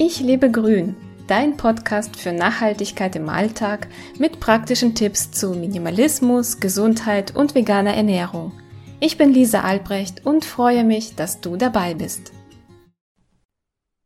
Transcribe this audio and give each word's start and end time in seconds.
Ich 0.00 0.20
lebe 0.20 0.48
grün, 0.48 0.94
dein 1.26 1.56
Podcast 1.56 2.14
für 2.14 2.30
Nachhaltigkeit 2.30 3.16
im 3.16 3.28
Alltag 3.28 3.88
mit 4.16 4.38
praktischen 4.38 4.94
Tipps 4.94 5.32
zu 5.32 5.50
Minimalismus, 5.54 6.60
Gesundheit 6.60 7.34
und 7.34 7.56
veganer 7.56 7.94
Ernährung. 7.94 8.52
Ich 9.00 9.18
bin 9.18 9.32
Lisa 9.32 9.62
Albrecht 9.62 10.24
und 10.24 10.44
freue 10.44 10.84
mich, 10.84 11.16
dass 11.16 11.40
du 11.40 11.56
dabei 11.56 11.94
bist. 11.94 12.32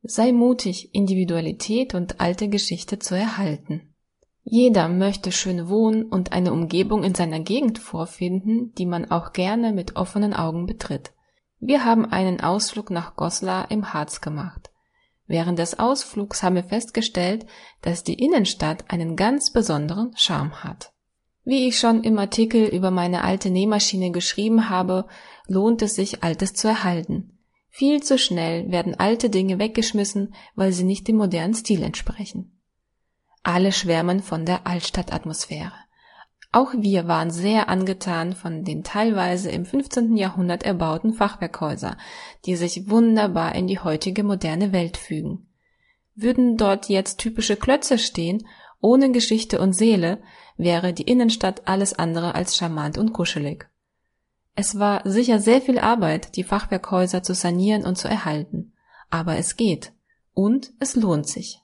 Sei 0.02 0.32
mutig, 0.32 0.94
Individualität 0.94 1.94
und 1.94 2.22
alte 2.22 2.48
Geschichte 2.48 2.98
zu 2.98 3.14
erhalten. 3.14 3.94
Jeder 4.44 4.88
möchte 4.88 5.30
schön 5.30 5.68
wohnen 5.68 6.04
und 6.04 6.32
eine 6.32 6.54
Umgebung 6.54 7.04
in 7.04 7.14
seiner 7.14 7.40
Gegend 7.40 7.78
vorfinden, 7.78 8.72
die 8.78 8.86
man 8.86 9.10
auch 9.10 9.34
gerne 9.34 9.74
mit 9.74 9.96
offenen 9.96 10.32
Augen 10.32 10.64
betritt. 10.64 11.12
Wir 11.60 11.84
haben 11.84 12.06
einen 12.06 12.40
Ausflug 12.40 12.88
nach 12.90 13.14
Goslar 13.14 13.70
im 13.70 13.92
Harz 13.92 14.22
gemacht. 14.22 14.71
Während 15.32 15.58
des 15.58 15.78
Ausflugs 15.78 16.42
haben 16.42 16.56
wir 16.56 16.64
festgestellt, 16.64 17.46
dass 17.80 18.04
die 18.04 18.22
Innenstadt 18.22 18.84
einen 18.90 19.16
ganz 19.16 19.50
besonderen 19.50 20.14
Charme 20.14 20.62
hat. 20.62 20.92
Wie 21.42 21.66
ich 21.66 21.78
schon 21.78 22.04
im 22.04 22.18
Artikel 22.18 22.66
über 22.66 22.90
meine 22.90 23.24
alte 23.24 23.48
Nähmaschine 23.48 24.10
geschrieben 24.10 24.68
habe, 24.68 25.06
lohnt 25.46 25.80
es 25.80 25.94
sich, 25.94 26.22
Altes 26.22 26.52
zu 26.52 26.68
erhalten. 26.68 27.38
Viel 27.70 28.02
zu 28.02 28.18
schnell 28.18 28.70
werden 28.70 29.00
alte 29.00 29.30
Dinge 29.30 29.58
weggeschmissen, 29.58 30.34
weil 30.54 30.72
sie 30.72 30.84
nicht 30.84 31.08
dem 31.08 31.16
modernen 31.16 31.54
Stil 31.54 31.82
entsprechen. 31.82 32.60
Alle 33.42 33.72
schwärmen 33.72 34.20
von 34.20 34.44
der 34.44 34.66
Altstadtatmosphäre. 34.66 35.72
Auch 36.54 36.74
wir 36.76 37.08
waren 37.08 37.30
sehr 37.30 37.70
angetan 37.70 38.34
von 38.34 38.62
den 38.62 38.84
teilweise 38.84 39.50
im 39.50 39.64
15. 39.64 40.18
Jahrhundert 40.18 40.64
erbauten 40.64 41.14
Fachwerkhäuser, 41.14 41.96
die 42.44 42.56
sich 42.56 42.90
wunderbar 42.90 43.54
in 43.54 43.66
die 43.66 43.78
heutige 43.78 44.22
moderne 44.22 44.70
Welt 44.70 44.98
fügen. 44.98 45.48
Würden 46.14 46.58
dort 46.58 46.90
jetzt 46.90 47.18
typische 47.18 47.56
Klötze 47.56 47.96
stehen, 47.96 48.46
ohne 48.82 49.12
Geschichte 49.12 49.60
und 49.60 49.72
Seele, 49.72 50.22
wäre 50.58 50.92
die 50.92 51.04
Innenstadt 51.04 51.66
alles 51.66 51.98
andere 51.98 52.34
als 52.34 52.56
charmant 52.56 52.98
und 52.98 53.14
kuschelig. 53.14 53.70
Es 54.54 54.78
war 54.78 55.00
sicher 55.08 55.38
sehr 55.38 55.62
viel 55.62 55.78
Arbeit, 55.78 56.36
die 56.36 56.44
Fachwerkhäuser 56.44 57.22
zu 57.22 57.34
sanieren 57.34 57.86
und 57.86 57.96
zu 57.96 58.08
erhalten. 58.08 58.74
Aber 59.08 59.36
es 59.36 59.56
geht. 59.56 59.92
Und 60.34 60.72
es 60.78 60.96
lohnt 60.96 61.26
sich. 61.26 61.60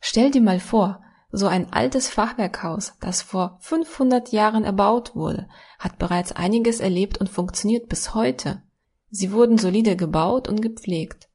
Stell 0.00 0.30
dir 0.30 0.40
mal 0.40 0.60
vor, 0.60 1.02
so 1.32 1.46
ein 1.46 1.72
altes 1.72 2.08
Fachwerkhaus, 2.08 2.94
das 3.00 3.22
vor 3.22 3.58
500 3.60 4.32
Jahren 4.32 4.64
erbaut 4.64 5.14
wurde, 5.14 5.48
hat 5.78 5.98
bereits 5.98 6.32
einiges 6.32 6.80
erlebt 6.80 7.18
und 7.18 7.28
funktioniert 7.28 7.88
bis 7.88 8.14
heute. 8.14 8.62
Sie 9.10 9.32
wurden 9.32 9.58
solide 9.58 9.96
gebaut 9.96 10.48
und 10.48 10.60
gepflegt. 10.60 11.28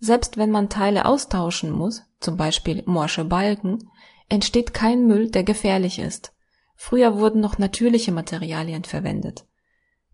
Selbst 0.00 0.36
wenn 0.36 0.50
man 0.50 0.68
Teile 0.68 1.04
austauschen 1.04 1.70
muss, 1.70 2.02
zum 2.18 2.36
Beispiel 2.36 2.82
morsche 2.86 3.24
Balken, 3.24 3.90
entsteht 4.28 4.74
kein 4.74 5.06
Müll, 5.06 5.30
der 5.30 5.44
gefährlich 5.44 5.98
ist. 5.98 6.32
Früher 6.74 7.18
wurden 7.18 7.40
noch 7.40 7.58
natürliche 7.58 8.12
Materialien 8.12 8.84
verwendet. 8.84 9.46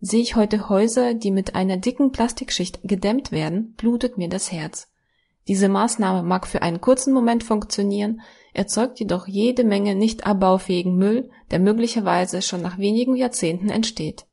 Sehe 0.00 0.20
ich 0.20 0.36
heute 0.36 0.68
Häuser, 0.68 1.14
die 1.14 1.30
mit 1.30 1.54
einer 1.54 1.76
dicken 1.76 2.12
Plastikschicht 2.12 2.80
gedämmt 2.82 3.32
werden, 3.32 3.74
blutet 3.74 4.18
mir 4.18 4.28
das 4.28 4.52
Herz. 4.52 4.87
Diese 5.48 5.70
Maßnahme 5.70 6.22
mag 6.22 6.46
für 6.46 6.60
einen 6.60 6.82
kurzen 6.82 7.14
Moment 7.14 7.42
funktionieren, 7.42 8.20
erzeugt 8.52 9.00
jedoch 9.00 9.26
jede 9.26 9.64
Menge 9.64 9.94
nicht 9.94 10.26
abbaufähigen 10.26 10.94
Müll, 10.96 11.30
der 11.50 11.58
möglicherweise 11.58 12.42
schon 12.42 12.60
nach 12.60 12.76
wenigen 12.76 13.16
Jahrzehnten 13.16 13.70
entsteht. 13.70 14.26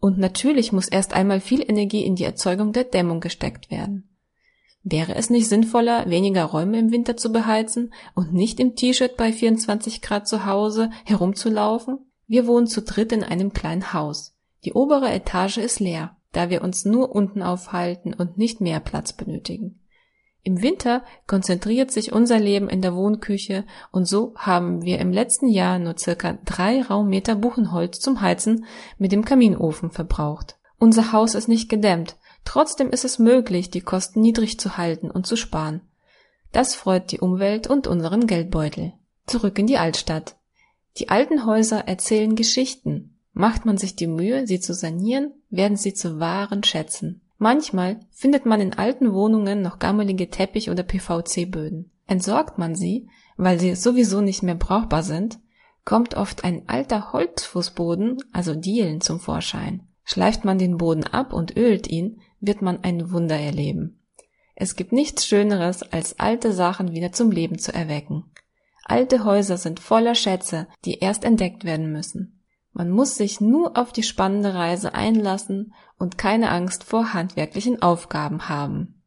Und 0.00 0.18
natürlich 0.18 0.72
muss 0.72 0.88
erst 0.88 1.14
einmal 1.14 1.40
viel 1.40 1.62
Energie 1.62 2.04
in 2.04 2.16
die 2.16 2.24
Erzeugung 2.24 2.72
der 2.72 2.84
Dämmung 2.84 3.20
gesteckt 3.20 3.70
werden. 3.70 4.08
Wäre 4.82 5.14
es 5.14 5.30
nicht 5.30 5.48
sinnvoller, 5.48 6.08
weniger 6.10 6.44
Räume 6.44 6.78
im 6.78 6.92
Winter 6.92 7.16
zu 7.16 7.32
beheizen 7.32 7.92
und 8.14 8.32
nicht 8.32 8.60
im 8.60 8.76
T-Shirt 8.76 9.16
bei 9.16 9.32
24 9.32 10.02
Grad 10.02 10.28
zu 10.28 10.46
Hause 10.46 10.90
herumzulaufen? 11.04 11.98
Wir 12.26 12.46
wohnen 12.46 12.66
zu 12.66 12.82
dritt 12.82 13.12
in 13.12 13.22
einem 13.22 13.52
kleinen 13.52 13.92
Haus. 13.92 14.36
Die 14.64 14.72
obere 14.72 15.10
Etage 15.12 15.58
ist 15.58 15.80
leer, 15.80 16.16
da 16.32 16.50
wir 16.50 16.62
uns 16.62 16.84
nur 16.84 17.14
unten 17.14 17.42
aufhalten 17.42 18.14
und 18.14 18.36
nicht 18.36 18.60
mehr 18.60 18.80
Platz 18.80 19.12
benötigen. 19.12 19.80
Im 20.46 20.62
Winter 20.62 21.02
konzentriert 21.26 21.90
sich 21.90 22.12
unser 22.12 22.38
Leben 22.38 22.68
in 22.68 22.80
der 22.80 22.94
Wohnküche 22.94 23.64
und 23.90 24.06
so 24.06 24.32
haben 24.36 24.84
wir 24.84 25.00
im 25.00 25.10
letzten 25.10 25.48
Jahr 25.48 25.80
nur 25.80 25.98
circa 25.98 26.38
drei 26.44 26.82
Raummeter 26.82 27.34
Buchenholz 27.34 27.98
zum 27.98 28.20
Heizen 28.20 28.64
mit 28.96 29.10
dem 29.10 29.24
Kaminofen 29.24 29.90
verbraucht. 29.90 30.54
Unser 30.78 31.10
Haus 31.10 31.34
ist 31.34 31.48
nicht 31.48 31.68
gedämmt, 31.68 32.14
trotzdem 32.44 32.90
ist 32.90 33.04
es 33.04 33.18
möglich, 33.18 33.70
die 33.70 33.80
Kosten 33.80 34.20
niedrig 34.20 34.60
zu 34.60 34.76
halten 34.76 35.10
und 35.10 35.26
zu 35.26 35.34
sparen. 35.34 35.80
Das 36.52 36.76
freut 36.76 37.10
die 37.10 37.18
Umwelt 37.18 37.66
und 37.66 37.88
unseren 37.88 38.28
Geldbeutel. 38.28 38.92
Zurück 39.26 39.58
in 39.58 39.66
die 39.66 39.78
Altstadt. 39.78 40.36
Die 40.98 41.08
alten 41.08 41.44
Häuser 41.44 41.88
erzählen 41.88 42.36
Geschichten. 42.36 43.18
Macht 43.32 43.66
man 43.66 43.78
sich 43.78 43.96
die 43.96 44.06
Mühe, 44.06 44.46
sie 44.46 44.60
zu 44.60 44.74
sanieren, 44.74 45.32
werden 45.50 45.76
sie 45.76 45.92
zu 45.92 46.20
wahren 46.20 46.62
Schätzen. 46.62 47.20
Manchmal 47.38 48.00
findet 48.10 48.46
man 48.46 48.60
in 48.60 48.74
alten 48.74 49.12
Wohnungen 49.12 49.60
noch 49.60 49.78
gammelige 49.78 50.30
Teppich- 50.30 50.70
oder 50.70 50.82
PVC-Böden. 50.82 51.90
Entsorgt 52.06 52.58
man 52.58 52.74
sie, 52.74 53.08
weil 53.36 53.60
sie 53.60 53.74
sowieso 53.74 54.20
nicht 54.20 54.42
mehr 54.42 54.54
brauchbar 54.54 55.02
sind, 55.02 55.38
kommt 55.84 56.14
oft 56.14 56.44
ein 56.44 56.68
alter 56.68 57.12
Holzfußboden, 57.12 58.18
also 58.32 58.54
Dielen, 58.54 59.00
zum 59.00 59.20
Vorschein. 59.20 59.86
Schleift 60.04 60.44
man 60.44 60.58
den 60.58 60.78
Boden 60.78 61.04
ab 61.04 61.32
und 61.32 61.56
ölt 61.56 61.88
ihn, 61.88 62.20
wird 62.40 62.62
man 62.62 62.82
ein 62.82 63.10
Wunder 63.10 63.36
erleben. 63.36 64.00
Es 64.54 64.74
gibt 64.74 64.92
nichts 64.92 65.26
Schöneres, 65.26 65.82
als 65.82 66.18
alte 66.18 66.52
Sachen 66.52 66.92
wieder 66.92 67.12
zum 67.12 67.30
Leben 67.30 67.58
zu 67.58 67.74
erwecken. 67.74 68.24
Alte 68.84 69.24
Häuser 69.24 69.58
sind 69.58 69.80
voller 69.80 70.14
Schätze, 70.14 70.68
die 70.84 71.00
erst 71.00 71.24
entdeckt 71.24 71.64
werden 71.64 71.92
müssen. 71.92 72.35
Man 72.76 72.90
muss 72.90 73.14
sich 73.14 73.40
nur 73.40 73.78
auf 73.78 73.90
die 73.90 74.02
spannende 74.02 74.52
Reise 74.52 74.94
einlassen 74.94 75.72
und 75.98 76.18
keine 76.18 76.50
Angst 76.50 76.84
vor 76.84 77.14
handwerklichen 77.14 77.80
Aufgaben 77.80 78.50
haben. 78.50 79.00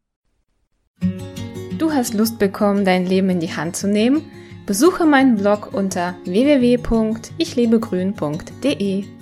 Du 1.77 1.93
hast 1.93 2.15
Lust 2.15 2.39
bekommen, 2.39 2.83
dein 2.83 3.05
Leben 3.05 3.29
in 3.29 3.39
die 3.39 3.55
Hand 3.55 3.75
zu 3.75 3.87
nehmen? 3.87 4.23
Besuche 4.65 5.05
meinen 5.05 5.35
Blog 5.35 5.71
unter 5.71 6.15
www.ichlebegrün.de. 6.25 9.18